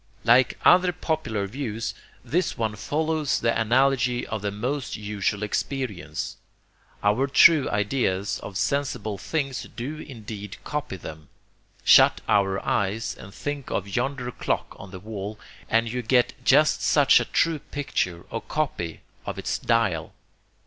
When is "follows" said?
2.75-3.39